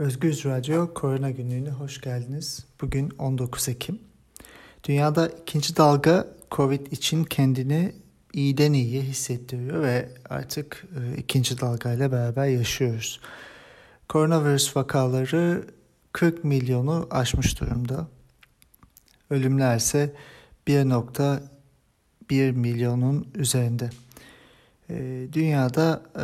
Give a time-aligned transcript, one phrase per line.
[0.00, 2.64] Özgür Radyo Korona Günlüğü'ne hoş geldiniz.
[2.80, 3.98] Bugün 19 Ekim.
[4.84, 7.92] Dünyada ikinci dalga Covid için kendini
[8.32, 13.20] iyiden iyiye hissettiriyor ve artık e, ikinci dalgayla beraber yaşıyoruz.
[14.08, 15.64] Koronavirüs vakaları
[16.12, 18.08] 40 milyonu aşmış durumda.
[19.30, 20.14] Ölümler ise
[20.66, 23.90] 1.1 milyonun üzerinde.
[24.90, 26.20] Ee, dünyada e,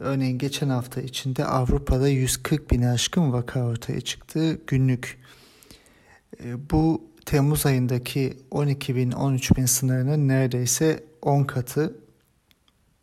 [0.00, 5.18] örneğin geçen hafta içinde Avrupa'da 140 bin aşkın vaka ortaya çıktı günlük.
[6.44, 11.94] Ee, bu Temmuz ayındaki 12 bin 13 bin sınırının neredeyse 10 katı.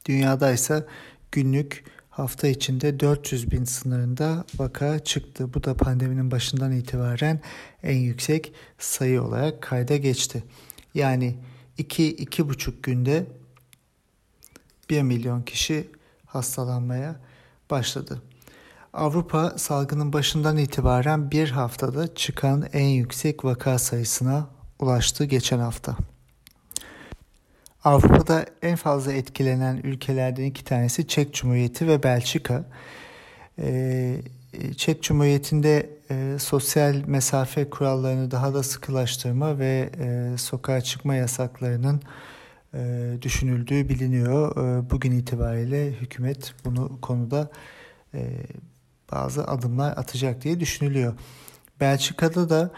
[0.06, 0.86] Dünyada ise
[1.32, 5.54] günlük hafta içinde 400 bin sınırında vaka çıktı.
[5.54, 7.42] Bu da pandeminin başından itibaren
[7.84, 10.44] en yüksek sayı olarak kayda geçti.
[10.94, 11.36] Yani
[11.80, 13.26] 2-2,5 günde
[14.90, 15.90] 1 milyon kişi
[16.26, 17.16] hastalanmaya
[17.70, 18.22] başladı.
[18.94, 24.48] Avrupa salgının başından itibaren bir haftada çıkan en yüksek vaka sayısına
[24.80, 25.98] ulaştı geçen hafta.
[27.84, 32.66] Avrupa'da en fazla etkilenen ülkelerden iki tanesi Çek Cumhuriyeti ve Belçika.
[33.60, 34.22] Ee,
[34.78, 42.02] Çek Cumhuriyeti'nde e, sosyal mesafe kurallarını daha da sıkılaştırma ve e, sokağa çıkma yasaklarının
[43.22, 44.52] düşünüldüğü biliniyor.
[44.58, 47.52] E, bugün itibariyle hükümet bunu konuda
[48.14, 48.30] e,
[49.12, 51.14] bazı adımlar atacak diye düşünülüyor.
[51.80, 52.72] Belçika'da da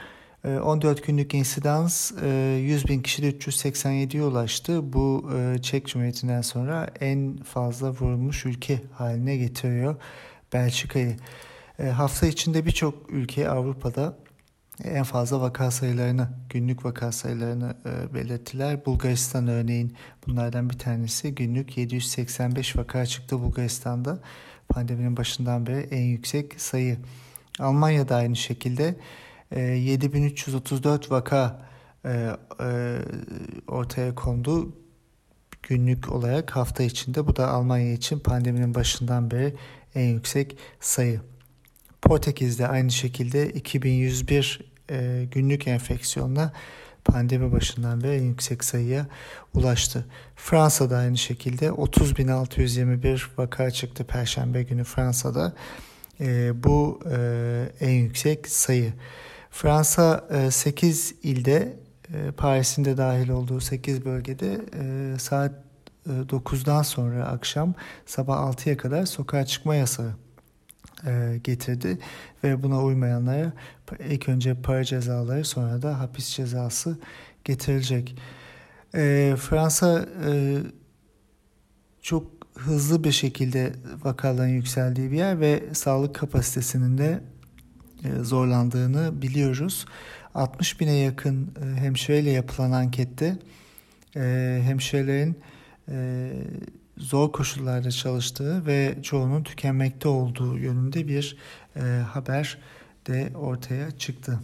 [0.63, 4.93] 14 günlük insidans 100 bin kişide 387'ye ulaştı.
[4.93, 5.31] Bu
[5.61, 9.95] Çek Cumhuriyeti'nden sonra en fazla vurulmuş ülke haline getiriyor
[10.53, 11.15] Belçika'yı.
[11.93, 14.17] Hafta içinde birçok ülke Avrupa'da
[14.83, 18.86] en fazla vaka sayılarını, günlük vaka sayılarını e, belirttiler.
[18.86, 19.97] Bulgaristan örneğin
[20.28, 24.20] bunlardan bir tanesi günlük 785 vaka çıktı Bulgaristan'da.
[24.70, 26.98] Pandeminin başından beri en yüksek sayı.
[27.59, 28.95] Almanya'da aynı şekilde
[29.52, 31.67] e, 7334 vaka
[32.05, 32.98] e, e,
[33.67, 34.76] ortaya kondu
[35.64, 37.27] günlük olarak hafta içinde.
[37.27, 39.55] Bu da Almanya için pandeminin başından beri
[39.95, 41.21] en yüksek sayı.
[42.02, 46.53] Portekiz'de aynı şekilde 2101 e, günlük enfeksiyonla
[47.05, 49.08] pandemi başından beri en yüksek sayıya
[49.53, 50.05] ulaştı.
[50.36, 55.53] Fransa'da aynı şekilde 30.621 vaka çıktı Perşembe günü Fransa'da.
[56.20, 58.93] E, bu e, en yüksek sayı.
[59.52, 61.77] Fransa e, 8 ilde
[62.14, 65.52] e, Paris'in de dahil olduğu 8 bölgede e, saat
[66.05, 67.73] e, 9'dan sonra akşam
[68.05, 70.27] sabah 6'ya kadar sokağa çıkma yasağı
[71.05, 71.97] e, getirdi
[72.43, 73.53] ve buna uymayanlara
[74.09, 76.97] ilk önce para cezaları sonra da hapis cezası
[77.43, 78.15] getirilecek.
[78.95, 80.57] E, Fransa e,
[82.02, 87.19] çok hızlı bir şekilde vakaların yükseldiği bir yer ve sağlık kapasitesinin de
[88.03, 89.86] e, zorlandığını biliyoruz.
[90.36, 93.37] 60 bine yakın e, hemşireyle yapılan ankette
[94.15, 95.39] e, hemşirelerin
[95.89, 96.30] e,
[96.97, 101.37] zor koşullarda çalıştığı ve çoğunun tükenmekte olduğu yönünde bir
[101.75, 102.58] e, haber
[103.08, 104.39] de ortaya çıktı.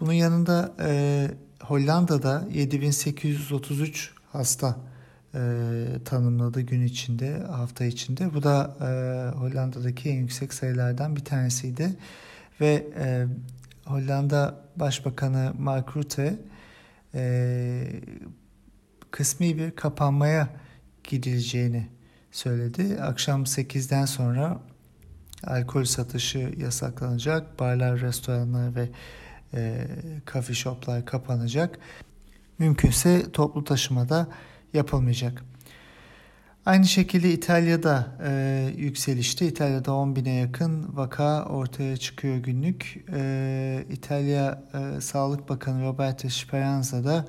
[0.00, 1.30] Bunun yanında e,
[1.62, 4.76] Hollanda'da 7833 hasta
[5.34, 5.40] e,
[6.04, 8.34] tanımladı gün içinde, hafta içinde.
[8.34, 8.86] Bu da e,
[9.38, 11.96] Hollanda'daki en yüksek sayılardan bir tanesiydi.
[12.60, 13.26] Ve e,
[13.84, 16.38] Hollanda Başbakanı Mark Rutte
[17.14, 17.86] e,
[19.10, 20.48] kısmi bir kapanmaya
[21.04, 21.88] gidileceğini
[22.30, 23.02] söyledi.
[23.02, 24.60] Akşam 8'den sonra
[25.44, 27.60] alkol satışı yasaklanacak.
[27.60, 28.88] Barlar, restoranlar ve
[29.54, 29.86] e,
[30.32, 31.78] coffee shoplar kapanacak.
[32.58, 34.28] Mümkünse toplu taşımada
[34.74, 35.44] yapılmayacak.
[36.66, 39.46] Aynı şekilde İtalya'da e, yükselişte.
[39.46, 43.04] İtalya'da 10 bine yakın vaka ortaya çıkıyor günlük.
[43.12, 47.26] E, İtalya e, Sağlık Bakanı Roberto Speranza da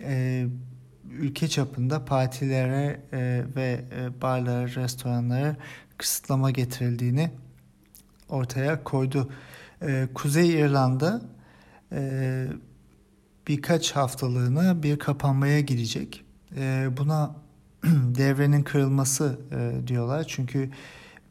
[0.00, 0.46] e,
[1.14, 5.56] ülke çapında partilere e, ve e, barlara, restoranlara
[5.98, 7.30] kısıtlama getirildiğini
[8.28, 9.32] ortaya koydu.
[9.82, 11.22] E, Kuzey İrlanda
[11.92, 12.46] e,
[13.48, 16.24] birkaç haftalığına bir kapanmaya girecek.
[16.56, 17.36] E, buna
[17.92, 20.24] devrenin kırılması e, diyorlar.
[20.28, 20.70] Çünkü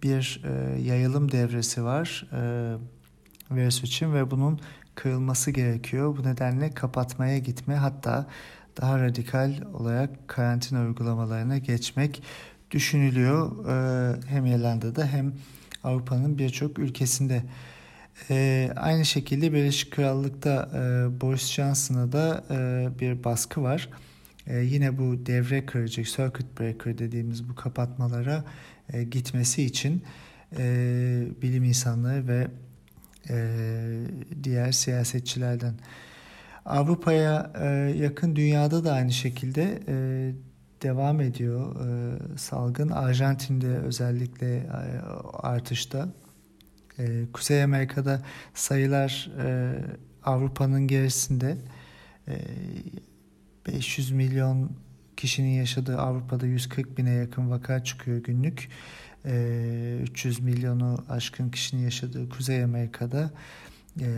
[0.04, 2.74] bir e, yayılım devresi var e,
[3.56, 4.60] virüs için ve bunun
[4.96, 6.18] kırılması gerekiyor.
[6.18, 8.28] Bu nedenle kapatmaya gitme hatta
[8.82, 12.24] daha radikal olarak karantina uygulamalarına geçmek
[12.72, 13.68] düşünülüyor.
[13.68, 15.34] Ee, hem İrlanda'da hem
[15.84, 17.44] Avrupa'nın birçok ülkesinde.
[18.30, 23.90] Ee, aynı şekilde Birleşik Krallık'ta e, Boris Johnson'a da e, bir baskı var.
[24.48, 28.44] E, yine bu devre kırıcı, circuit breaker dediğimiz bu kapatmalara
[28.94, 30.04] e, gitmesi için
[30.58, 30.64] e,
[31.42, 32.48] bilim insanları ve
[33.30, 33.38] e,
[34.44, 35.74] diğer siyasetçilerden.
[36.66, 37.66] Avrupa'ya e,
[37.98, 39.96] yakın dünyada da aynı şekilde e,
[40.84, 42.90] devam ediyor e, salgın.
[42.90, 44.70] Arjantin'de özellikle e,
[45.34, 46.08] artışta.
[47.00, 48.22] E, Kuzey Amerika'da
[48.54, 49.76] sayılar e,
[50.24, 51.58] Avrupa'nın gerisinde.
[52.28, 52.38] E,
[53.68, 54.72] 500 milyon
[55.18, 58.70] kişinin yaşadığı Avrupa'da 140 bine yakın vaka çıkıyor günlük.
[59.26, 63.32] E, 300 milyonu aşkın kişinin yaşadığı Kuzey Amerika'da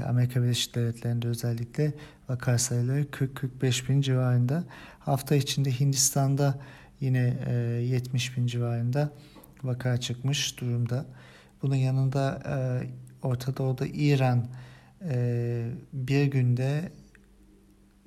[0.08, 1.94] Amerika Birleşik Devletleri'nde özellikle
[2.30, 4.64] vaka sayıları 40-45 bin civarında.
[5.00, 6.60] Hafta içinde Hindistan'da
[7.00, 9.12] yine e, 70 bin civarında
[9.64, 11.06] vaka çıkmış durumda.
[11.62, 12.56] Bunun yanında e,
[13.28, 14.48] Orta Doğu'da İran
[15.10, 16.92] e, bir günde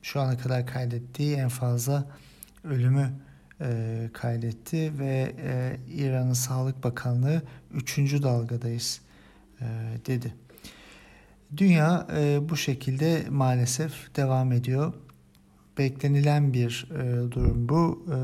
[0.02, 2.04] şu ana kadar kaydettiği en fazla
[2.64, 3.12] ölümü
[3.60, 7.42] e, kaydetti ve e, İran'ın Sağlık Bakanlığı
[7.74, 7.98] 3.
[7.98, 9.00] dalgadayız
[9.60, 9.66] e,
[10.06, 10.34] dedi.
[11.56, 14.92] Dünya e, bu şekilde maalesef devam ediyor.
[15.78, 18.06] Beklenilen bir e, durum bu.
[18.12, 18.18] E,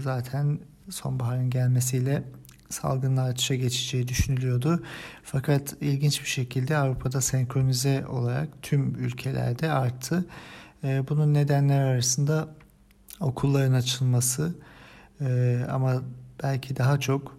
[0.00, 0.58] zaten
[0.90, 2.22] sonbaharın gelmesiyle
[2.70, 4.82] salgının artışa geçeceği düşünülüyordu.
[5.22, 10.24] Fakat ilginç bir şekilde Avrupa'da senkronize olarak tüm ülkelerde arttı.
[10.84, 12.48] E, bunun nedenleri arasında
[13.20, 14.54] okulların açılması
[15.20, 16.02] e, ama
[16.42, 17.37] belki daha çok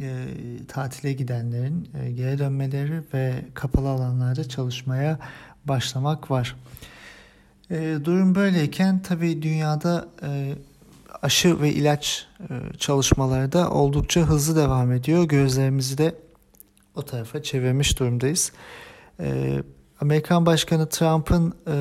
[0.00, 0.26] e,
[0.68, 5.18] tatile gidenlerin e, geri dönmeleri ve kapalı alanlarda çalışmaya
[5.64, 6.56] başlamak var.
[7.70, 10.54] E, durum böyleyken tabii dünyada e,
[11.22, 15.24] aşı ve ilaç e, çalışmaları da oldukça hızlı devam ediyor.
[15.24, 16.14] Gözlerimizi de
[16.94, 18.52] o tarafa çevirmiş durumdayız.
[19.20, 19.58] E,
[20.00, 21.72] Amerikan Başkanı Trump'ın e,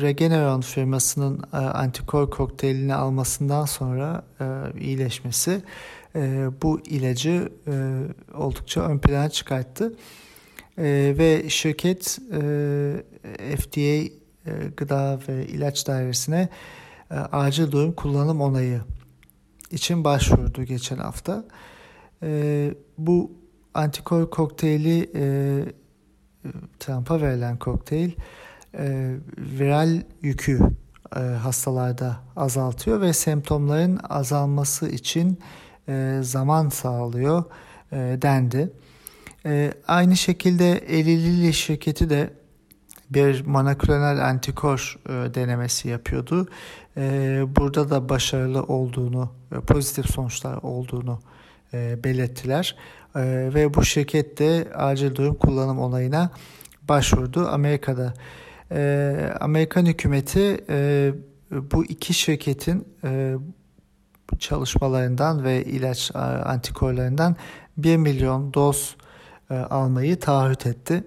[0.00, 4.44] Regeneron firmasının e, antikor kokteylini almasından sonra e,
[4.80, 5.62] iyileşmesi
[6.16, 8.02] e, bu ilacı e,
[8.34, 9.96] oldukça ön plana çıkarttı.
[10.78, 12.36] E, ve şirket e,
[13.56, 14.10] FDA e,
[14.76, 16.48] Gıda ve İlaç Dairesi'ne
[17.10, 18.80] e, acil durum kullanım onayı
[19.70, 21.44] için başvurdu geçen hafta.
[22.22, 23.32] E, bu
[23.74, 25.24] antikor kokteyli e,
[26.80, 28.10] Trump'a verilen kokteyl
[28.78, 30.60] e, viral yükü
[31.16, 35.38] e, hastalarda azaltıyor ve semptomların azalması için
[35.88, 37.44] e, zaman sağlıyor
[37.92, 38.70] e, dendi.
[39.46, 42.30] E, aynı şekilde Eli Lilly şirketi de
[43.10, 46.48] bir monoklonal antikor denemesi yapıyordu.
[47.56, 49.32] Burada da başarılı olduğunu,
[49.66, 51.20] pozitif sonuçlar olduğunu
[51.72, 52.76] belirttiler.
[53.54, 56.30] Ve bu şirket de acil durum kullanım onayına
[56.82, 58.14] başvurdu Amerika'da.
[59.40, 60.64] Amerikan hükümeti
[61.50, 62.84] bu iki şirketin
[64.38, 67.36] çalışmalarından ve ilaç e, antikorlarından
[67.76, 68.96] 1 milyon doz
[69.50, 71.04] e, almayı taahhüt etti.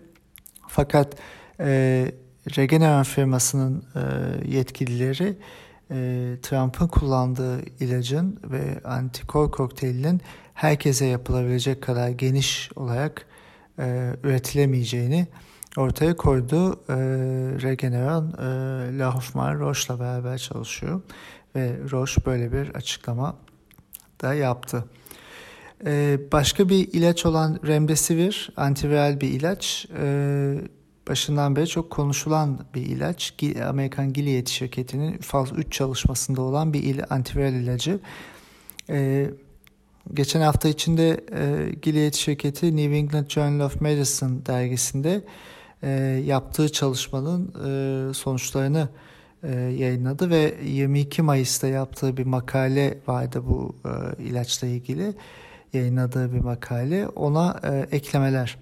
[0.68, 1.16] Fakat
[1.60, 2.12] e,
[2.58, 4.02] Regeneron firmasının e,
[4.52, 5.38] yetkilileri
[5.92, 5.96] e,
[6.42, 10.22] Trump'ın kullandığı ilacın ve antikor kokteylinin
[10.54, 13.25] herkese yapılabilecek kadar geniş olarak
[13.80, 15.28] e, üretilemeyeceğini
[15.78, 16.72] ortaya koydu.
[16.90, 16.96] E,
[17.62, 19.14] Regeneron, e, La
[19.60, 21.02] Roche'la beraber çalışıyor
[21.57, 23.36] ve Roche böyle bir açıklama
[24.21, 24.86] da yaptı.
[25.86, 29.88] Ee, başka bir ilaç olan Remdesivir, antiviral bir ilaç.
[29.98, 30.56] Ee,
[31.07, 33.33] başından beri çok konuşulan bir ilaç.
[33.69, 37.99] Amerikan Gilead şirketinin faz 3 çalışmasında olan bir il, antiviral ilacı.
[38.90, 39.30] Ee,
[40.14, 45.23] geçen hafta içinde e, Gilead şirketi New England Journal of Medicine dergisinde
[45.83, 45.90] e,
[46.26, 49.06] yaptığı çalışmanın e, sonuçlarını e,
[49.77, 55.13] yayınladı ve 22 Mayıs'ta yaptığı bir makale vardı bu e, ilaçla ilgili.
[55.73, 57.07] Yayınladığı bir makale.
[57.07, 58.57] Ona e, eklemeler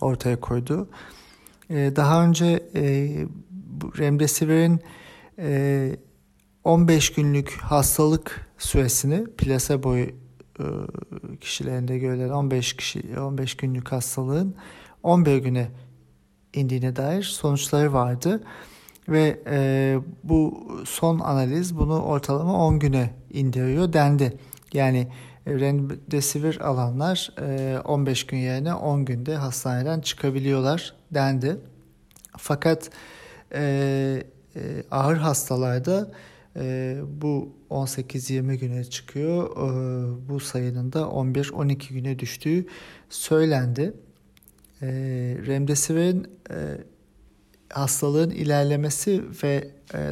[0.00, 0.88] ortaya koydu.
[1.70, 2.82] E, daha önce e,
[3.98, 4.80] Remdesivir'in
[5.38, 5.96] e,
[6.64, 10.08] 15 günlük hastalık süresini plasebo e,
[11.40, 14.54] kişilerinde görülen 15 kişi 15 günlük hastalığın
[15.02, 15.68] 11 güne
[16.54, 18.42] indiğine dair sonuçları vardı
[19.08, 24.38] ve e, bu son analiz bunu ortalama 10 güne indiriyor dendi.
[24.72, 25.08] Yani
[25.48, 27.30] Remdesivir alanlar
[27.84, 31.56] 15 e, gün yerine 10 günde hastaneden çıkabiliyorlar dendi.
[32.36, 32.90] Fakat
[33.54, 34.22] e,
[34.56, 34.60] e,
[34.90, 36.10] ağır hastalarda
[37.20, 39.56] bu 18-20 güne çıkıyor.
[40.28, 42.66] Bu sayının da 11-12 güne düştüğü
[43.08, 43.94] söylendi.
[45.46, 46.26] Remdesivir'in
[47.70, 49.70] hastalığın ilerlemesi ve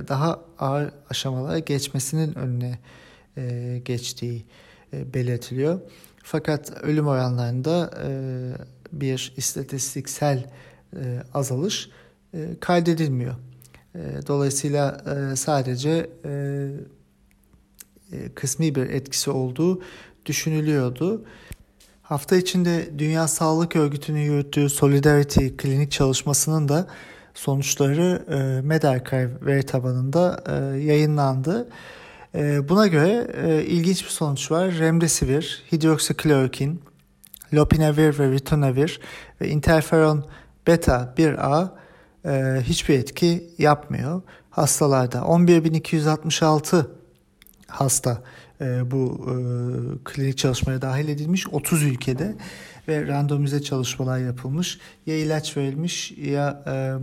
[0.09, 2.79] daha ağır aşamalara geçmesinin önüne
[3.85, 4.45] geçtiği
[4.93, 5.81] e, belirtiliyor.
[6.23, 8.11] Fakat ölüm oranlarında e,
[8.93, 10.51] bir istatistiksel
[10.97, 11.91] e, azalış
[12.35, 13.35] e, kaydedilmiyor.
[13.95, 16.31] E, dolayısıyla e, sadece e,
[18.13, 19.83] e, kısmi bir etkisi olduğu
[20.27, 21.25] düşünülüyordu.
[22.03, 26.87] Hafta içinde Dünya Sağlık Örgütü'nün yürüttüğü Solidarity klinik çalışmasının da
[27.37, 31.69] sonuçları e, Medarchive veri tabanında e, yayınlandı.
[32.35, 34.79] E, buna göre e, ilginç bir sonuç var.
[34.79, 36.83] Remdesivir, hidroksiklorokin,
[37.55, 39.01] lopinavir ve ritonavir
[39.41, 40.25] ve interferon
[40.67, 41.69] beta 1A
[42.25, 45.19] e, hiçbir etki yapmıyor hastalarda.
[45.19, 46.87] 11.266
[47.67, 48.23] hasta
[48.61, 49.35] e, bu e,
[50.05, 52.35] klinik çalışmaya dahil edilmiş 30 ülkede
[52.89, 54.79] ve randomize çalışmalar yapılmış.
[55.07, 56.95] Ya ilaç verilmiş ya e,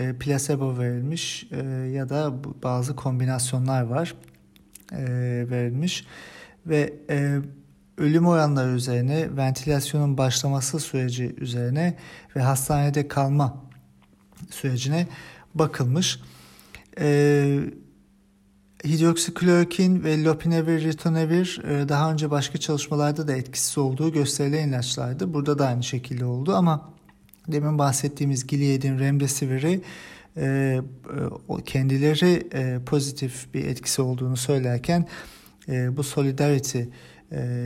[0.00, 4.14] e, placebo verilmiş e, ya da bazı kombinasyonlar var
[4.92, 5.04] e,
[5.50, 6.06] verilmiş
[6.66, 7.38] ve e,
[7.98, 11.96] ölüm oranları üzerine, ventilasyonun başlaması süreci üzerine
[12.36, 13.64] ve hastanede kalma
[14.50, 15.06] sürecine
[15.54, 16.20] bakılmış.
[17.00, 17.60] E,
[18.84, 25.34] hidroksiklorokin ve lopinavir, ritonavir e, daha önce başka çalışmalarda da etkisiz olduğu gösterilen ilaçlardı.
[25.34, 26.92] Burada da aynı şekilde oldu ama
[27.48, 29.80] demin bahsettiğimiz Gilead'in remdesivir'i
[30.36, 32.48] e, e, kendileri
[32.86, 35.06] pozitif bir etkisi olduğunu söylerken
[35.68, 36.82] bu Solidarity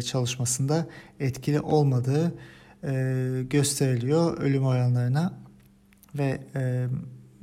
[0.07, 0.87] çalışmasında
[1.21, 2.35] etkili olmadığı
[3.51, 5.39] gösteriliyor ölüm oranlarına
[6.15, 6.41] ve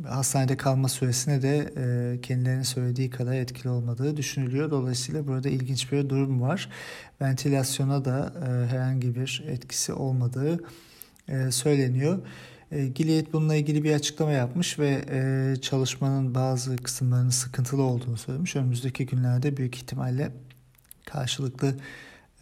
[0.04, 4.72] hastanede kalma süresine de e, kendilerinin söylediği kadar etkili olmadığı düşünülüyor.
[4.72, 6.70] Dolayısıyla burada ilginç bir durum var.
[7.22, 10.64] Ventilasyona da e, herhangi bir etkisi olmadığı
[11.28, 12.20] e, söyleniyor.
[12.72, 18.56] E, Gilead bununla ilgili bir açıklama yapmış ve e, çalışmanın bazı kısımlarının sıkıntılı olduğunu söylemiş.
[18.56, 20.32] Önümüzdeki günlerde büyük ihtimalle
[21.06, 21.75] karşılıklı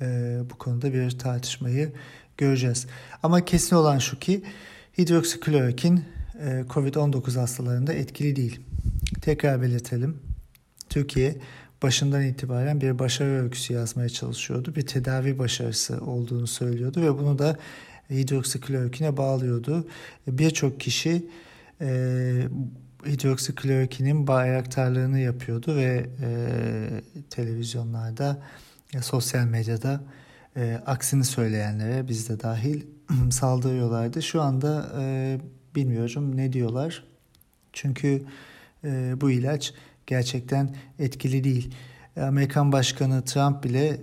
[0.01, 1.93] e, bu konuda bir tartışmayı
[2.37, 2.87] göreceğiz.
[3.23, 4.43] Ama kesin olan şu ki
[4.97, 6.05] hidroksiklorokin
[6.43, 8.59] COVID-19 hastalarında etkili değil.
[9.21, 10.17] Tekrar belirtelim.
[10.89, 11.35] Türkiye
[11.83, 14.75] başından itibaren bir başarı öyküsü yazmaya çalışıyordu.
[14.75, 17.57] Bir tedavi başarısı olduğunu söylüyordu ve bunu da
[18.09, 19.87] hidroksiklorokine bağlıyordu.
[20.27, 21.25] Birçok kişi
[21.81, 21.87] e,
[23.05, 26.31] hidroksiklorokinin bayraktarlığını yapıyordu ve e,
[27.29, 28.41] televizyonlarda,
[28.93, 30.03] e, sosyal medyada
[30.55, 32.81] e, aksini söyleyenlere biz de dahil
[33.31, 34.21] saldırıyorlardı.
[34.21, 35.37] Şu anda e,
[35.75, 37.03] Bilmiyorum ne diyorlar.
[37.73, 38.23] Çünkü
[38.83, 39.73] e, bu ilaç
[40.07, 41.75] gerçekten etkili değil.
[42.21, 44.01] Amerikan Başkanı Trump bile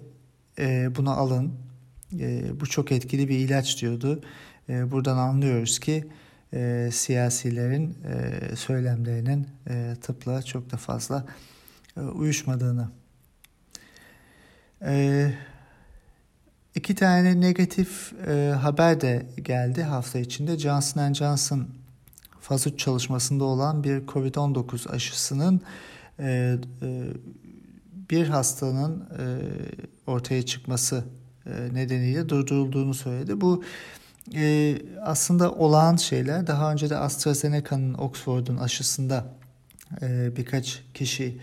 [0.59, 1.55] e, bunu alın.
[2.19, 4.23] E, bu çok etkili bir ilaç diyordu.
[4.69, 6.05] E, buradan anlıyoruz ki
[6.55, 11.27] e, siyasilerin e, söylemlerinin e, tıpla çok da fazla
[11.97, 12.89] e, uyuşmadığını.
[14.83, 15.33] E,
[16.75, 20.59] İki tane negatif e, haber de geldi hafta içinde.
[20.59, 21.67] Johnson Johnson
[22.41, 25.61] faz 3 çalışmasında olan bir COVID-19 aşısının
[26.19, 27.03] e, e,
[28.11, 29.25] bir hastanın e,
[30.07, 31.05] ortaya çıkması
[31.47, 33.41] e, nedeniyle durdurulduğunu söyledi.
[33.41, 33.65] Bu
[34.35, 36.47] e, aslında olağan şeyler.
[36.47, 39.25] Daha önce de AstraZeneca'nın Oxford'un aşısında
[40.03, 41.41] e, birkaç kişi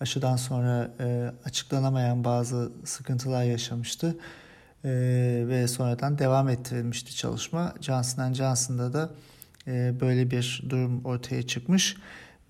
[0.00, 4.16] aşıdan sonra e, açıklanamayan bazı sıkıntılar yaşamıştı
[4.84, 4.90] e,
[5.48, 7.74] ve sonradan devam ettirilmişti çalışma.
[7.80, 9.10] Johnson Johnson'da da
[9.66, 11.96] e, böyle bir durum ortaya çıkmış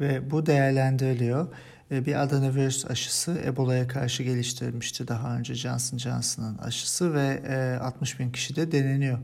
[0.01, 1.49] ve bu değerlendiriliyor.
[1.91, 8.21] E, bir adenovirüs aşısı Ebola'ya karşı geliştirilmişti daha önce Johnson Johnson'ın aşısı ve e, 60
[8.21, 9.19] bin kişi de deneniyor.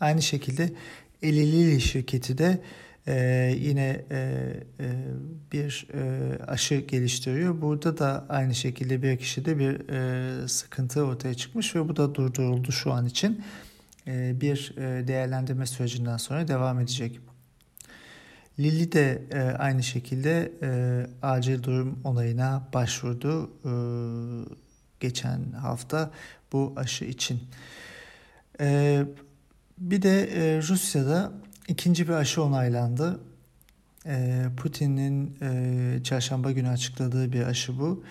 [0.00, 0.72] Aynı şekilde
[1.22, 2.60] Eli Lilly şirketi de
[3.06, 4.16] ee, yine e,
[4.80, 4.86] e,
[5.52, 7.60] bir e, aşı geliştiriyor.
[7.60, 12.72] Burada da aynı şekilde bir kişide bir e, sıkıntı ortaya çıkmış ve bu da durduruldu
[12.72, 13.44] şu an için.
[14.06, 17.20] E, bir e, değerlendirme sürecinden sonra devam edecek.
[18.58, 23.72] Lilly de e, aynı şekilde e, acil durum onayına başvurdu e,
[25.00, 26.10] geçen hafta
[26.52, 27.40] bu aşı için.
[28.60, 29.02] E,
[29.78, 31.32] bir de e, Rusya'da
[31.68, 33.20] İkinci bir aşı onaylandı.
[34.06, 38.04] Ee, Putin'in e, çarşamba günü açıkladığı bir aşı bu.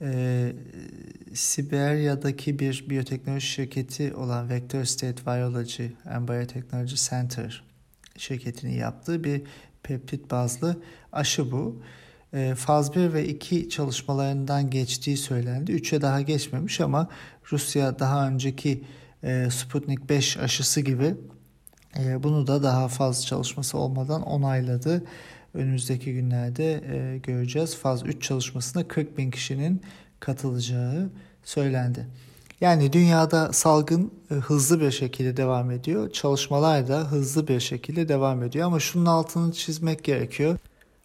[0.00, 0.52] Ee,
[1.34, 7.64] Siberya'daki bir biyoteknoloji şirketi olan Vector State Virology and Biotechnology Center
[8.16, 9.42] şirketinin yaptığı bir
[9.82, 10.76] peptit bazlı
[11.12, 11.82] aşı bu.
[12.32, 15.72] E, faz 1 ve 2 çalışmalarından geçtiği söylendi.
[15.72, 17.08] 3'e daha geçmemiş ama
[17.52, 18.84] Rusya daha önceki
[19.22, 21.14] e, Sputnik 5 aşısı gibi
[21.96, 25.04] bunu da daha fazla çalışması olmadan onayladı.
[25.54, 27.76] Önümüzdeki günlerde e, göreceğiz.
[27.76, 29.82] Faz 3 çalışmasında 40 bin kişinin
[30.20, 31.10] katılacağı
[31.44, 32.06] söylendi.
[32.60, 36.10] Yani dünyada salgın e, hızlı bir şekilde devam ediyor.
[36.10, 40.58] Çalışmalar da hızlı bir şekilde devam ediyor ama şunun altını çizmek gerekiyor.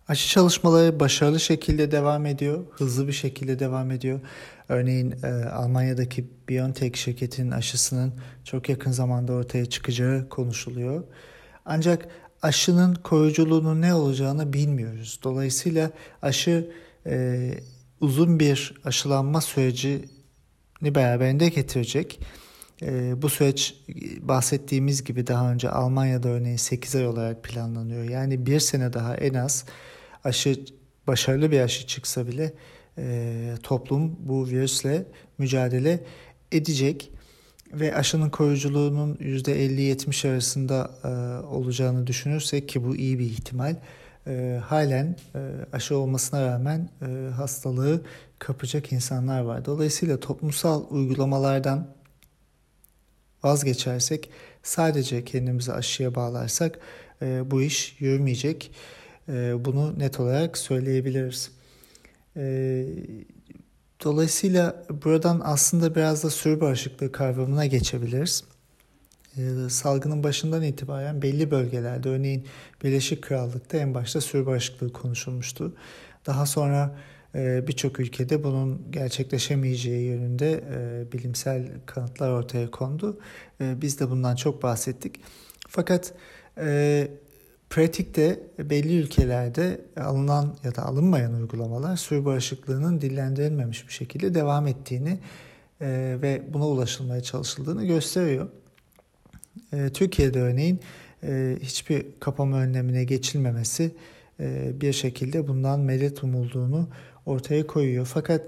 [0.08, 4.20] Aşı çalışmaları başarılı şekilde devam ediyor, hızlı bir şekilde devam ediyor.
[4.70, 11.04] Örneğin e, Almanya'daki BioNTech şirketinin aşısının çok yakın zamanda ortaya çıkacağı konuşuluyor.
[11.66, 12.08] Ancak
[12.42, 15.20] aşının koruyuculuğunun ne olacağını bilmiyoruz.
[15.24, 16.72] Dolayısıyla aşı
[17.06, 17.50] e,
[18.02, 20.06] uzun bir aşılanma sürecini
[20.96, 22.20] beraberinde getirecek.
[22.82, 23.76] E, bu süreç
[24.22, 28.04] bahsettiğimiz gibi daha önce Almanya'da örneğin 8 ay olarak planlanıyor.
[28.04, 29.66] Yani bir sene daha en az
[30.24, 30.66] aşı
[31.08, 32.54] başarılı bir aşı çıksa bile
[32.98, 35.06] e, toplum bu virüsle
[35.38, 36.04] mücadele
[36.52, 37.12] edecek
[37.74, 41.08] ve aşının koruyuculuğunun %50-70 arasında e,
[41.48, 43.76] olacağını düşünürsek ki bu iyi bir ihtimal
[44.28, 45.40] e, halen e,
[45.74, 48.02] aşı olmasına rağmen e, hastalığı
[48.40, 49.66] kapacak insanlar var.
[49.66, 51.88] Dolayısıyla toplumsal uygulamalardan
[53.44, 54.30] vazgeçersek
[54.64, 56.80] sadece kendimizi aşıya bağlarsak
[57.22, 58.72] e, bu iş yürümeyecek.
[59.30, 61.57] E, bunu net olarak söyleyebiliriz.
[62.38, 62.86] E,
[64.04, 68.44] dolayısıyla buradan aslında biraz da sürü bağışıklığı kavramına geçebiliriz.
[69.38, 72.46] E, salgının başından itibaren belli bölgelerde örneğin
[72.84, 75.76] Birleşik Krallık'ta en başta sürü bağışıklığı konuşulmuştu.
[76.26, 76.96] Daha sonra
[77.36, 80.64] birçok ülkede bunun gerçekleşemeyeceği yönünde
[81.14, 83.20] bilimsel kanıtlar ortaya kondu.
[83.60, 85.20] Biz de bundan çok bahsettik.
[85.68, 86.14] Fakat
[87.70, 95.20] Pratikte belli ülkelerde alınan ya da alınmayan uygulamalar sürü bağışıklığının dillendirilmemiş bir şekilde devam ettiğini
[95.82, 98.48] e, ve buna ulaşılmaya çalışıldığını gösteriyor.
[99.74, 100.80] E, Türkiye'de örneğin
[101.24, 103.92] e, hiçbir kapama önlemine geçilmemesi
[104.40, 106.88] e, bir şekilde bundan medet umulduğunu
[107.26, 108.06] ortaya koyuyor.
[108.06, 108.42] Fakat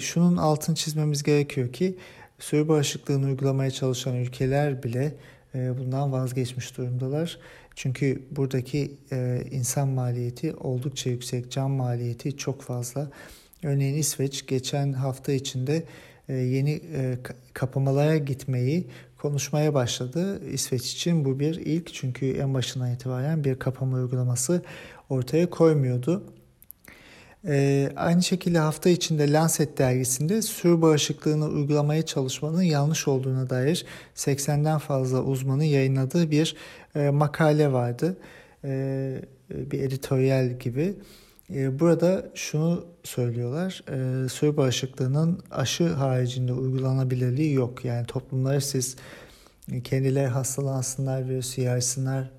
[0.00, 1.96] şunun altını çizmemiz gerekiyor ki
[2.38, 5.14] sürü bağışıklığını uygulamaya çalışan ülkeler bile
[5.54, 7.38] bundan vazgeçmiş durumdalar.
[7.74, 13.10] Çünkü buradaki e, insan maliyeti oldukça yüksek, can maliyeti çok fazla.
[13.62, 15.82] Örneğin İsveç geçen hafta içinde
[16.28, 17.18] e, yeni e,
[17.54, 18.86] kapamalara gitmeyi
[19.18, 20.50] konuşmaya başladı.
[20.50, 24.62] İsveç için bu bir ilk çünkü en başından itibaren bir kapama uygulaması
[25.08, 26.24] ortaya koymuyordu.
[27.46, 34.78] Ee, aynı şekilde hafta içinde Lancet dergisinde sürü bağışıklığını uygulamaya çalışmanın yanlış olduğuna dair 80'den
[34.78, 36.56] fazla uzmanın yayınladığı bir
[36.94, 38.16] e, makale vardı.
[38.64, 40.94] E, bir editoryal gibi.
[41.54, 43.84] E, burada şunu söylüyorlar.
[44.24, 47.84] E, sürü bağışıklığının aşı haricinde uygulanabilirliği yok.
[47.84, 48.96] Yani toplumları siz
[49.84, 52.30] kendileri hastalansınlar, virüsü yaysınlar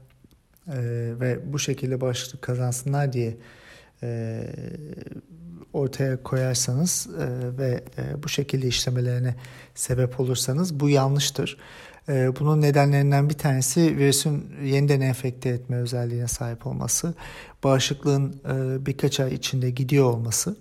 [0.67, 0.79] e,
[1.19, 3.37] ve bu şekilde bağışıklık kazansınlar diye
[4.03, 4.43] e,
[5.73, 9.35] ortaya koyarsanız e, ve e, bu şekilde işlemelerine
[9.75, 11.57] sebep olursanız bu yanlıştır.
[12.39, 17.13] Bunun nedenlerinden bir tanesi virüsün yeniden enfekte etme özelliğine sahip olması,
[17.63, 18.41] bağışıklığın
[18.85, 20.55] birkaç ay içinde gidiyor olması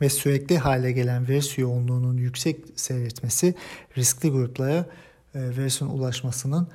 [0.00, 3.54] ve sürekli hale gelen virüs yoğunluğunun yüksek seyretmesi
[3.96, 4.86] riskli gruplara
[5.34, 6.68] e, virüsün ulaşmasının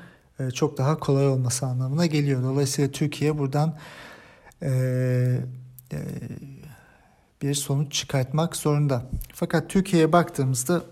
[0.54, 2.44] çok daha kolay olması anlamına geliyor.
[2.44, 3.78] Dolayısıyla Türkiye buradan
[7.42, 9.06] bir sonuç çıkartmak zorunda.
[9.34, 10.84] Fakat Türkiye'ye baktığımızda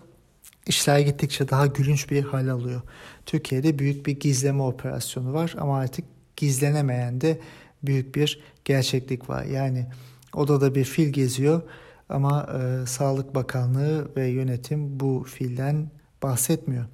[0.68, 2.82] işler gittikçe daha gülünç bir hal alıyor.
[3.26, 6.06] Türkiye'de büyük bir gizleme operasyonu var ama artık
[6.38, 7.40] gizlenemeyen de
[7.84, 9.44] büyük bir gerçeklik var.
[9.44, 9.86] Yani
[10.34, 11.62] odada bir fil geziyor
[12.10, 15.92] ama e, Sağlık Bakanlığı ve yönetim bu filden
[16.24, 16.86] bahsetmiyor.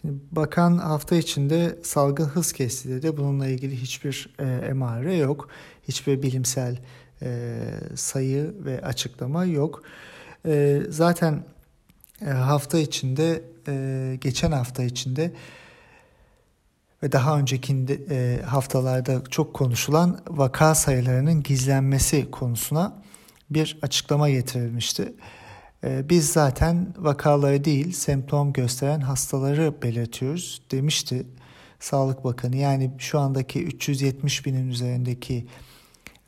[0.00, 3.16] Şimdi bakan hafta içinde salgın hız kesti dedi.
[3.16, 5.48] Bununla ilgili hiçbir e, emare yok.
[5.88, 6.78] Hiçbir bilimsel
[7.22, 7.58] e,
[7.94, 9.82] sayı ve açıklama yok.
[10.46, 11.44] E, zaten
[12.22, 15.32] e, hafta içinde, e, geçen hafta içinde
[17.02, 23.02] ve daha önceki e, haftalarda çok konuşulan vaka sayılarının gizlenmesi konusuna
[23.50, 25.12] bir açıklama getirilmişti.
[25.84, 31.26] E, biz zaten vakaları değil, semptom gösteren hastaları belirtiyoruz demişti
[31.80, 32.56] Sağlık Bakanı.
[32.56, 35.46] Yani şu andaki 370 binin üzerindeki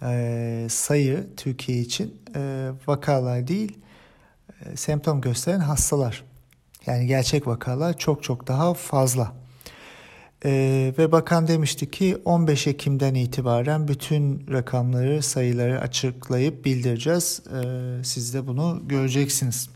[0.02, 3.78] e, sayı Türkiye için e, vakalar değil
[4.64, 6.24] e, semptom gösteren hastalar.
[6.86, 9.32] Yani gerçek vakalar çok çok daha fazla.
[10.44, 17.42] E, ve bakan demişti ki 15 Ekim'den itibaren bütün rakamları, sayıları açıklayıp bildireceğiz.
[17.46, 19.68] E, siz de bunu göreceksiniz.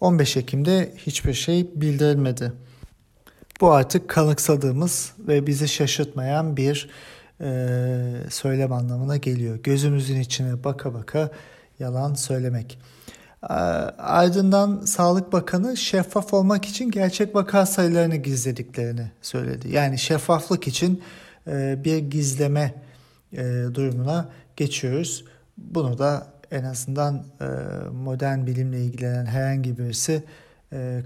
[0.00, 2.52] 15 Ekim'de hiçbir şey bildirilmedi.
[3.60, 6.90] Bu artık kanıksadığımız ve bizi şaşırtmayan bir
[8.30, 9.58] söylem anlamına geliyor.
[9.62, 11.30] Gözümüzün içine baka baka
[11.78, 12.78] yalan söylemek.
[13.98, 19.68] Ardından Sağlık Bakanı şeffaf olmak için gerçek vaka sayılarını gizlediklerini söyledi.
[19.68, 21.02] Yani şeffaflık için
[21.46, 22.74] e, bir gizleme
[23.32, 23.42] e,
[23.74, 25.24] durumuna geçiyoruz.
[25.58, 27.44] Bunu da en azından e,
[27.92, 30.22] modern bilimle ilgilenen herhangi birisi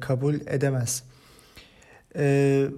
[0.00, 1.02] kabul edemez.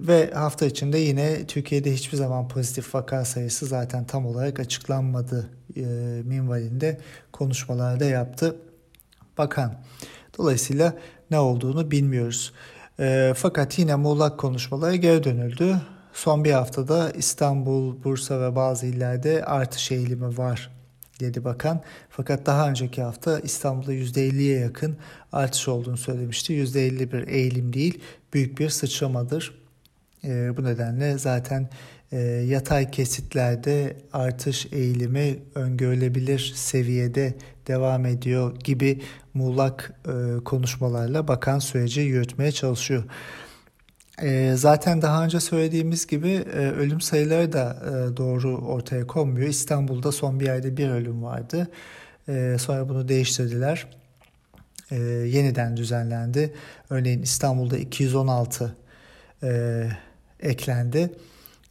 [0.07, 5.81] Ve hafta içinde yine Türkiye'de hiçbir zaman pozitif vaka sayısı zaten tam olarak açıklanmadı e,
[6.23, 6.97] minvalinde
[7.31, 8.55] konuşmalarda yaptı
[9.37, 9.73] bakan.
[10.37, 10.93] Dolayısıyla
[11.31, 12.53] ne olduğunu bilmiyoruz.
[12.99, 15.81] E, fakat yine muğlak konuşmalara geri dönüldü.
[16.13, 20.76] Son bir haftada İstanbul, Bursa ve bazı illerde artış eğilimi var
[21.19, 21.81] dedi bakan.
[22.09, 24.97] Fakat daha önceki hafta İstanbul'da %50'ye yakın
[25.31, 26.53] artış olduğunu söylemişti.
[26.53, 27.99] %50 bir eğilim değil,
[28.33, 29.61] büyük bir sıçramadır.
[30.23, 31.69] E, bu nedenle zaten
[32.11, 37.33] e, yatay kesitlerde artış eğilimi öngörülebilir seviyede
[37.67, 39.01] devam ediyor gibi
[39.33, 43.03] muğlak e, konuşmalarla bakan süreci yürütmeye çalışıyor.
[44.21, 49.47] E, zaten daha önce söylediğimiz gibi e, ölüm sayıları da e, doğru ortaya konmuyor.
[49.47, 51.67] İstanbul'da son bir ayda bir ölüm vardı.
[52.29, 53.87] E, sonra bunu değiştirdiler.
[54.91, 56.53] E, yeniden düzenlendi.
[56.89, 58.75] Örneğin İstanbul'da 216
[59.43, 59.83] e,
[60.39, 61.11] eklendi.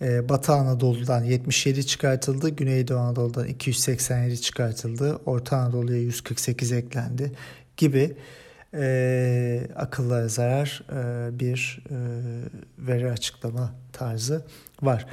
[0.02, 7.32] Ee, Batı Anadolu'dan 77 çıkartıldı, Güneydoğu Anadolu'dan 287 çıkartıldı, Orta Anadolu'ya 148 eklendi
[7.76, 8.16] gibi
[8.74, 11.96] e, akıllara zarar e, bir e,
[12.78, 14.44] veri açıklama tarzı
[14.82, 15.06] var.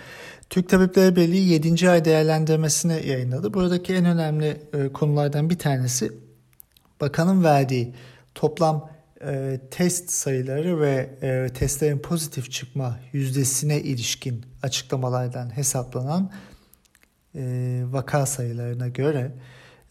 [0.50, 1.90] Türk Tabipleri Birliği 7.
[1.90, 3.54] ay değerlendirmesini yayınladı.
[3.54, 6.12] Buradaki en önemli e, konulardan bir tanesi
[7.02, 7.94] bakanın verdiği
[8.36, 8.90] toplam
[9.22, 16.32] e, test sayıları ve e, testlerin pozitif çıkma yüzdesine ilişkin açıklamalardan hesaplanan
[17.36, 19.32] e, vaka sayılarına göre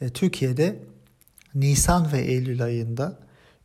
[0.01, 0.77] e, Türkiye'de
[1.55, 3.19] Nisan ve Eylül ayında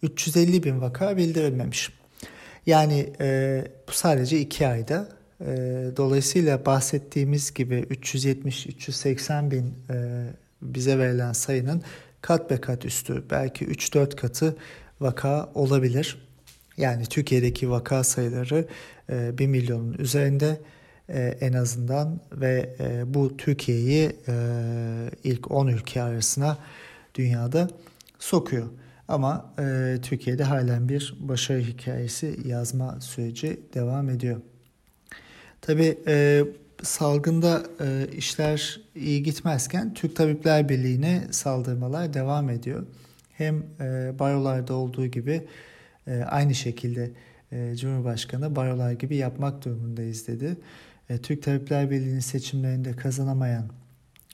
[0.03, 1.89] 350 bin vaka bildirilmemiş.
[2.65, 5.09] Yani e, bu sadece iki ayda.
[5.41, 5.45] E,
[5.97, 10.27] dolayısıyla bahsettiğimiz gibi 370-380 bin e,
[10.61, 11.83] bize verilen sayının
[12.21, 14.55] kat be kat üstü belki 3-4 katı
[14.99, 16.27] vaka olabilir.
[16.77, 18.67] Yani Türkiye'deki vaka sayıları
[19.09, 20.59] 1 e, milyonun üzerinde
[21.09, 24.15] e, en azından ve e, bu Türkiye'yi
[25.23, 26.57] ilk 10 ülke arasına
[27.15, 27.69] dünyada
[28.19, 28.67] sokuyor.
[29.07, 29.53] Ama
[30.01, 34.41] Türkiye'de halen bir başarı hikayesi yazma süreci devam ediyor.
[35.61, 35.97] Tabi
[36.83, 37.63] salgında
[38.17, 42.85] işler iyi gitmezken Türk Tabipler Birliği'ne saldırmalar devam ediyor
[43.37, 45.47] hem e, barolarda olduğu gibi
[46.07, 47.11] e, aynı şekilde
[47.51, 50.57] e, Cumhurbaşkanı barolar gibi yapmak durumundayız dedi.
[51.09, 53.65] E, Türk Tabipler Birliği'nin seçimlerinde kazanamayan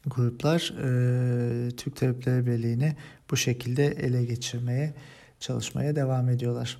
[0.05, 2.95] gruplar e, Türk Tabipler Birliği'ni
[3.33, 4.93] bu şekilde ele geçirmeye
[5.39, 6.77] çalışmaya devam ediyorlar.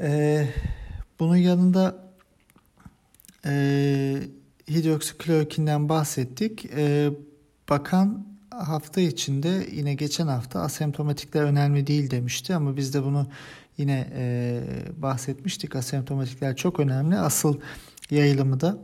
[0.00, 0.48] E,
[1.20, 2.04] bunun yanında
[3.46, 3.52] e,
[4.70, 6.66] hidroksiklorokinden bahsettik.
[6.76, 7.10] E,
[7.68, 13.26] bakan hafta içinde yine geçen hafta asemptomatikler önemli değil demişti ama biz de bunu
[13.78, 14.62] yine e,
[14.96, 15.76] bahsetmiştik.
[15.76, 17.18] Asemptomatikler çok önemli.
[17.18, 17.60] Asıl
[18.10, 18.78] yayılımı da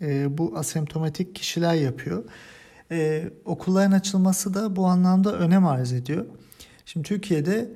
[0.00, 2.24] e, bu asemptomatik kişiler yapıyor.
[3.44, 6.26] Okulların açılması da bu anlamda önem arz ediyor.
[6.86, 7.68] Şimdi Türkiye'de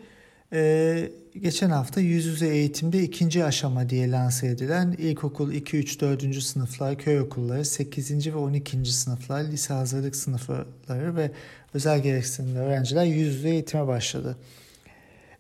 [0.52, 6.42] e, geçen hafta yüz yüze eğitimde ikinci aşama diye lanse edilen ilkokul 2, 3, 4.
[6.42, 8.26] sınıflar, köy okulları, 8.
[8.26, 8.85] ve 12.
[8.85, 11.31] sınıflar, lise hazırlık sınıfları ve
[11.74, 14.37] özel gereksinimli öğrenciler yüz yüze eğitime başladı.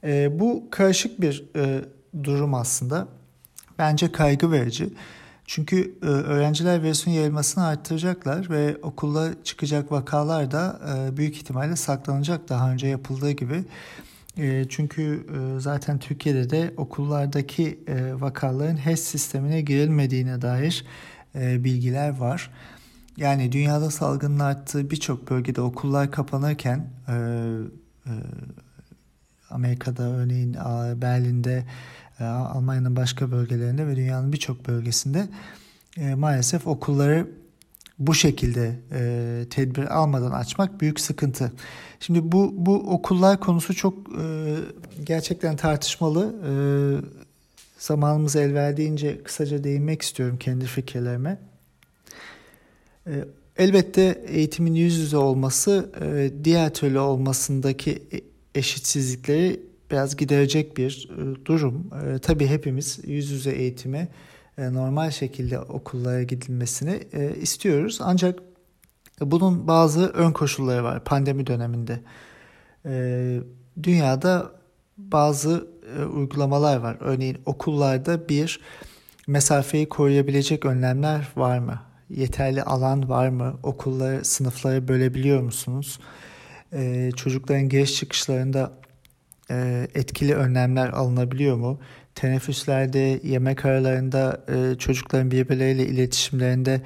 [0.04, 1.84] E, bu karışık bir e,
[2.24, 3.08] durum aslında.
[3.78, 4.90] Bence kaygı verici.
[5.48, 12.48] Çünkü e, öğrenciler versiyon yayılmasını arttıracaklar ve okulda çıkacak vakalar da e, büyük ihtimalle saklanacak
[12.48, 13.64] daha önce yapıldığı gibi.
[14.36, 15.26] E, çünkü
[15.58, 17.78] zaten Türkiye'de de okullardaki
[18.20, 20.84] vakaların HES sistemine girilmediğine dair
[21.34, 22.50] bilgiler var.
[23.16, 26.86] Yani dünyada salgının arttığı birçok bölgede okullar kapanırken
[29.50, 30.54] Amerika'da örneğin
[31.02, 31.64] Berlin'de
[32.24, 35.28] Almanya'nın başka bölgelerinde ve dünyanın birçok bölgesinde
[36.16, 37.26] maalesef okulları
[37.98, 41.52] bu şekilde e, tedbir almadan açmak büyük sıkıntı.
[42.00, 44.56] Şimdi bu bu okullar konusu çok e,
[45.04, 46.34] gerçekten tartışmalı.
[46.48, 46.52] E,
[47.78, 51.38] zamanımız el verdiğince kısaca değinmek istiyorum kendi fikirlerime.
[53.06, 53.24] E,
[53.56, 58.02] elbette eğitimin yüz yüze olması e, diğer türlü olmasındaki
[58.54, 61.90] eşitsizlikleri biraz giderecek bir e, durum.
[62.14, 64.08] E, tabii hepimiz yüz yüze eğitime
[64.58, 67.00] e, normal şekilde okullara gidilmesini
[67.40, 67.98] istiyoruz.
[68.02, 68.38] Ancak
[69.20, 72.00] bunun bazı ön koşulları var pandemi döneminde.
[73.82, 74.52] Dünyada
[74.96, 75.68] bazı
[76.14, 76.96] uygulamalar var.
[77.00, 78.60] Örneğin okullarda bir
[79.26, 81.80] mesafeyi koruyabilecek önlemler var mı?
[82.10, 83.58] Yeterli alan var mı?
[83.62, 86.00] Okulları, sınıfları bölebiliyor musunuz?
[87.16, 88.72] Çocukların giriş çıkışlarında
[89.50, 91.80] e, etkili önlemler alınabiliyor mu?
[92.14, 96.80] Teneffüslerde, yemek aralarında e, çocukların birbirleriyle iletişimlerinde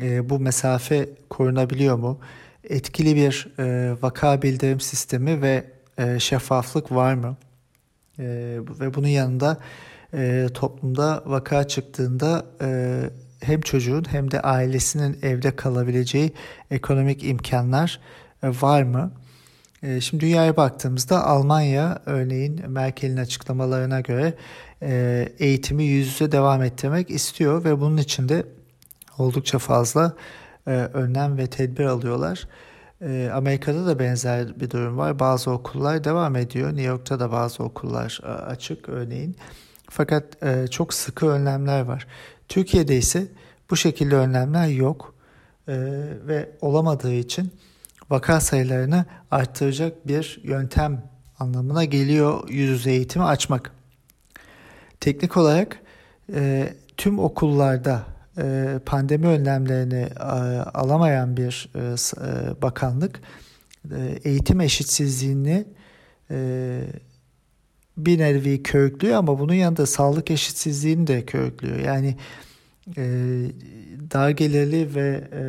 [0.00, 2.20] e, bu mesafe korunabiliyor mu?
[2.64, 5.64] Etkili bir e, vaka bildirim sistemi ve
[5.98, 7.36] e, şeffaflık var mı?
[8.18, 8.24] E,
[8.80, 9.58] ve bunun yanında
[10.14, 13.00] e, toplumda vaka çıktığında e,
[13.40, 16.32] hem çocuğun hem de ailesinin evde kalabileceği
[16.70, 18.00] ekonomik imkanlar
[18.42, 19.12] e, var mı?
[19.82, 24.34] E, şimdi dünyaya baktığımızda Almanya örneğin Merkel'in açıklamalarına göre
[24.82, 28.46] e, eğitimi yüz yüze devam ettirmek istiyor ve bunun için de
[29.18, 30.16] oldukça fazla
[30.66, 32.48] e, önlem ve tedbir alıyorlar.
[33.02, 35.18] E, Amerika'da da benzer bir durum var.
[35.18, 36.68] Bazı okullar devam ediyor.
[36.68, 39.36] New York'ta da bazı okullar açık örneğin.
[39.90, 40.24] Fakat
[40.70, 42.06] çok sıkı önlemler var.
[42.48, 43.26] Türkiye'de ise
[43.70, 45.14] bu şekilde önlemler yok
[46.26, 47.52] ve olamadığı için
[48.10, 51.02] vaka sayılarını arttıracak bir yöntem
[51.38, 53.72] anlamına geliyor yüz yüze eğitimi açmak.
[55.00, 55.80] Teknik olarak
[56.34, 58.04] e, tüm okullarda
[58.38, 60.22] e, pandemi önlemlerini e,
[60.74, 63.20] alamayan bir e, e bakanlık
[63.90, 65.64] e, eğitim eşitsizliğini
[66.30, 66.80] e,
[67.96, 71.78] bir nevi körüklüyor ama bunun yanında sağlık eşitsizliğini de körüklüyor.
[71.78, 72.16] Yani
[72.96, 73.04] e,
[74.12, 75.42] dar gelirli ve e,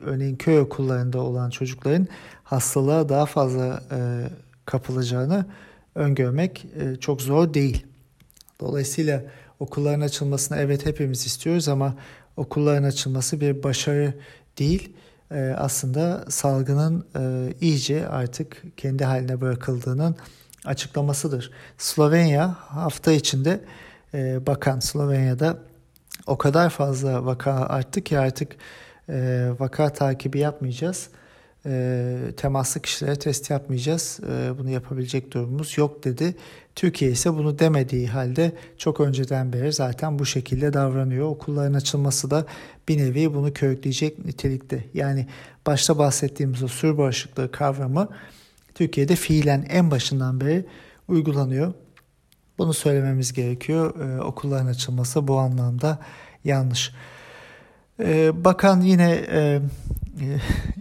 [0.00, 2.06] örneğin köy okullarında olan çocukların
[2.44, 4.28] hastalığa daha fazla e,
[4.66, 5.46] kapılacağını
[5.94, 7.86] öngörmek e, çok zor değil.
[8.60, 9.22] Dolayısıyla
[9.60, 11.94] okulların açılmasını evet hepimiz istiyoruz ama
[12.36, 14.14] okulların açılması bir başarı
[14.58, 14.92] değil.
[15.30, 20.16] E, aslında salgının e, iyice artık kendi haline bırakıldığının
[20.64, 21.50] açıklamasıdır.
[21.78, 23.60] Slovenya hafta içinde
[24.14, 25.58] e, bakan Slovenya'da
[26.26, 28.56] o kadar fazla vaka arttı ki artık
[29.08, 31.08] e, vaka takibi yapmayacağız.
[31.66, 34.20] E, temaslı kişilere test yapmayacağız.
[34.30, 36.34] E, bunu yapabilecek durumumuz yok dedi.
[36.74, 41.28] Türkiye ise bunu demediği halde çok önceden beri zaten bu şekilde davranıyor.
[41.28, 42.46] Okulların açılması da
[42.88, 44.84] bir nevi bunu körükleyecek nitelikte.
[44.94, 45.26] Yani
[45.66, 48.08] başta bahsettiğimiz o sür bağışıklığı kavramı
[48.74, 50.64] Türkiye'de fiilen en başından beri
[51.08, 51.72] uygulanıyor.
[52.58, 54.00] Bunu söylememiz gerekiyor.
[54.00, 55.98] Ee, okulların açılması bu anlamda
[56.44, 56.92] yanlış.
[58.00, 59.60] Ee, bakan yine e, e,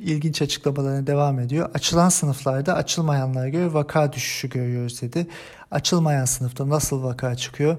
[0.02, 1.70] ilginç açıklamalarına devam ediyor.
[1.74, 5.28] Açılan sınıflarda açılmayanlara göre vaka düşüşü görüyoruz dedi.
[5.72, 7.78] Açılmayan sınıfta nasıl vaka çıkıyor?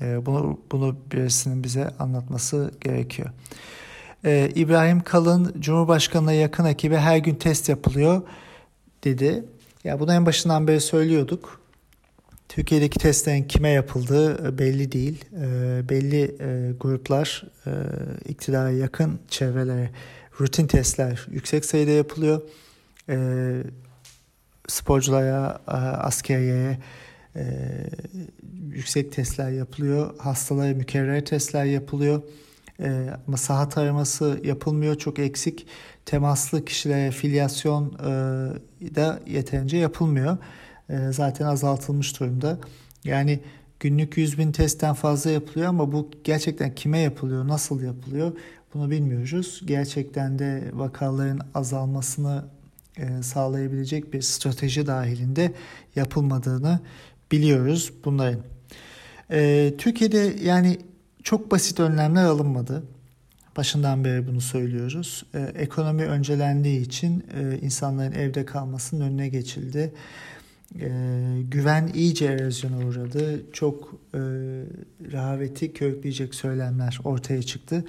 [0.00, 3.30] Ee, bunu bunu birisinin bize anlatması gerekiyor.
[4.24, 8.22] Ee, İbrahim Kalın Cumhurbaşkanı'na yakın ekibe her gün test yapılıyor
[9.04, 9.44] dedi.
[9.84, 11.63] Ya bunu en başından beri söylüyorduk.
[12.54, 15.24] Türkiye'deki testlerin kime yapıldığı e, belli değil.
[15.36, 17.70] E, belli e, gruplar e,
[18.28, 19.90] iktidara yakın çevrelere
[20.40, 22.42] rutin testler yüksek sayıda yapılıyor.
[23.08, 23.16] E,
[24.68, 26.78] sporculara, e, askeriyeye
[27.36, 27.42] e,
[28.70, 30.18] yüksek testler yapılıyor.
[30.18, 32.22] Hastalara mükerrer testler yapılıyor.
[32.80, 34.94] E, ama saha taraması yapılmıyor.
[34.94, 35.66] Çok eksik.
[36.06, 40.38] Temaslı kişilere filyasyon e, da yeterince yapılmıyor.
[40.90, 42.58] E, zaten azaltılmış durumda.
[43.04, 43.40] Yani
[43.80, 48.32] günlük 100 bin testten fazla yapılıyor ama bu gerçekten kime yapılıyor, nasıl yapılıyor
[48.74, 49.62] bunu bilmiyoruz.
[49.64, 52.44] Gerçekten de vakaların azalmasını
[52.98, 55.52] e, sağlayabilecek bir strateji dahilinde
[55.96, 56.80] yapılmadığını
[57.32, 58.40] biliyoruz bunların.
[59.30, 60.78] E, Türkiye'de yani
[61.22, 62.82] çok basit önlemler alınmadı.
[63.56, 65.26] Başından beri bunu söylüyoruz.
[65.54, 67.26] Ekonomi öncelendiği için
[67.62, 69.92] insanların evde kalmasının önüne geçildi.
[70.80, 70.88] E,
[71.42, 73.52] güven iyice erozyona uğradı.
[73.52, 74.18] Çok e,
[75.12, 77.84] rehaveti körükleyecek söylemler ortaya çıktı.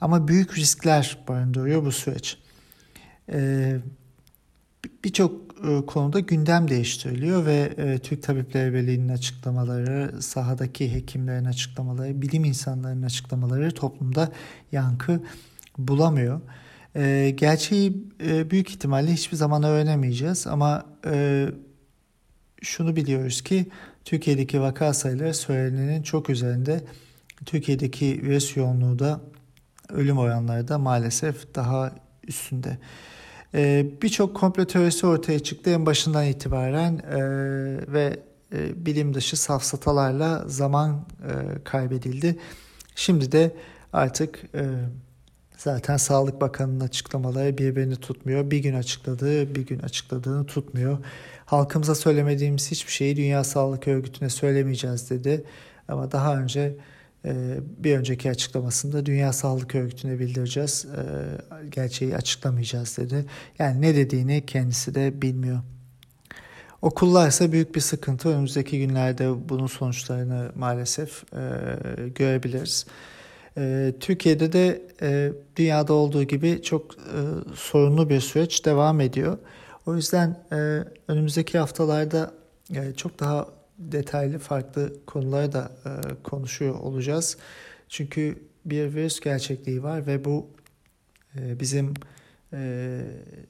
[0.00, 2.38] Ama büyük riskler barındırıyor bu süreç.
[3.32, 3.76] E,
[5.04, 5.32] Birçok
[5.68, 13.02] e, konuda gündem değiştiriliyor ve e, Türk Tabipleri Birliği'nin açıklamaları, sahadaki hekimlerin açıklamaları, bilim insanlarının
[13.02, 14.32] açıklamaları toplumda
[14.72, 15.22] yankı
[15.78, 16.40] bulamıyor.
[16.96, 21.46] E, gerçeği e, büyük ihtimalle hiçbir zaman öğrenemeyeceğiz ama e,
[22.60, 23.66] şunu biliyoruz ki
[24.04, 26.80] Türkiye'deki vaka sayıları söylenenin çok üzerinde.
[27.46, 29.20] Türkiye'deki virüs yoğunluğu da
[29.88, 31.92] ölüm oranları da maalesef daha
[32.28, 32.78] üstünde.
[33.54, 37.18] Ee, Birçok komplo teorisi ortaya çıktı en başından itibaren e,
[37.92, 38.20] ve
[38.52, 42.38] e, bilim dışı safsatalarla zaman e, kaybedildi.
[42.94, 43.56] Şimdi de
[43.92, 44.64] artık e,
[45.60, 48.50] Zaten Sağlık Bakanı'nın açıklamaları birbirini tutmuyor.
[48.50, 50.98] Bir gün açıkladığı bir gün açıkladığını tutmuyor.
[51.44, 55.44] Halkımıza söylemediğimiz hiçbir şeyi Dünya Sağlık Örgütü'ne söylemeyeceğiz dedi.
[55.88, 56.76] Ama daha önce
[57.24, 60.86] e, bir önceki açıklamasında Dünya Sağlık Örgütü'ne bildireceğiz.
[60.96, 63.24] E, gerçeği açıklamayacağız dedi.
[63.58, 65.60] Yani ne dediğini kendisi de bilmiyor.
[66.82, 68.28] Okullar ise büyük bir sıkıntı.
[68.28, 72.86] Önümüzdeki günlerde bunun sonuçlarını maalesef e, görebiliriz.
[73.58, 77.18] E, Türkiye'de de e, dünyada olduğu gibi çok e,
[77.54, 79.38] sorunlu bir süreç devam ediyor.
[79.86, 82.34] O yüzden e, önümüzdeki haftalarda
[82.74, 85.90] e, çok daha detaylı farklı konuları da e,
[86.22, 87.36] konuşuyor olacağız.
[87.88, 90.46] Çünkü bir virüs gerçekliği var ve bu
[91.36, 91.94] e, bizim
[92.52, 93.00] e,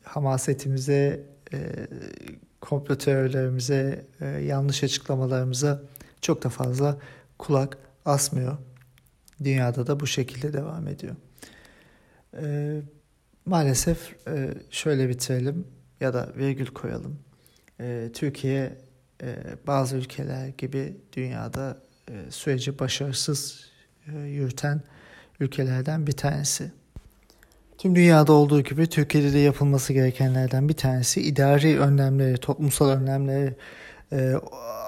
[0.03, 1.59] hamasetimize, e,
[2.61, 5.83] komplo teorilerimize, e, yanlış açıklamalarımıza
[6.21, 6.97] çok da fazla
[7.39, 8.57] kulak asmıyor.
[9.45, 11.17] Dünyada da bu şekilde devam ediyor.
[12.43, 12.77] E,
[13.47, 15.67] maalesef e, şöyle bitirelim
[16.01, 17.19] ya da virgül koyalım.
[17.81, 18.79] E, Türkiye
[19.23, 23.71] e, bazı ülkeler gibi dünyada e, süreci başarısız
[24.07, 24.83] e, yürüten
[25.41, 26.73] ülkelerden bir tanesi.
[27.79, 33.55] Tüm dünyada olduğu gibi Türkiye'de de yapılması gerekenlerden bir tanesi idari önlemleri, toplumsal önlemleri
[34.13, 34.35] e,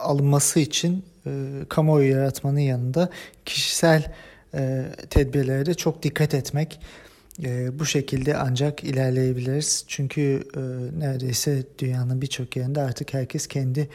[0.03, 1.31] alınması için e,
[1.69, 3.11] kamuoyu yaratmanın yanında
[3.45, 4.13] kişisel
[4.55, 6.81] e, tedbirlere de çok dikkat etmek.
[7.45, 9.85] E, bu şekilde ancak ilerleyebiliriz.
[9.89, 10.61] Çünkü e,
[11.01, 13.89] neredeyse dünyanın birçok yerinde artık herkes kendi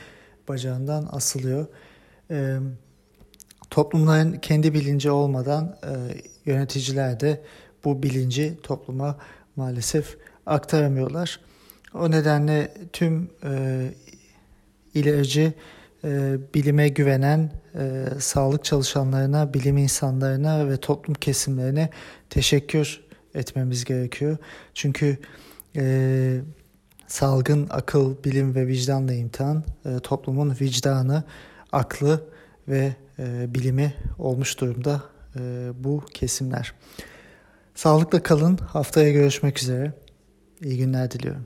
[0.47, 1.67] bacağından asılıyor.
[2.31, 2.57] E,
[3.69, 5.91] toplumların kendi bilinci olmadan e,
[6.51, 7.41] yöneticiler de
[7.83, 9.17] bu bilinci topluma
[9.55, 11.39] maalesef aktaramıyorlar.
[11.93, 13.83] O nedenle tüm e,
[14.93, 15.53] ilerici
[16.07, 21.89] e, bilime güvenen e, sağlık çalışanlarına, bilim insanlarına ve toplum kesimlerine
[22.29, 23.01] teşekkür
[23.35, 24.37] etmemiz gerekiyor.
[24.73, 25.17] Çünkü
[25.75, 26.41] e,
[27.07, 31.23] salgın akıl, bilim ve vicdanla imtihan e, toplumun vicdanı,
[31.71, 32.23] aklı
[32.67, 35.03] ve e, bilimi olmuş durumda
[35.35, 36.73] e, bu kesimler.
[37.75, 38.57] Sağlıkla kalın.
[38.57, 39.93] Haftaya görüşmek üzere.
[40.61, 41.45] İyi günler diliyorum.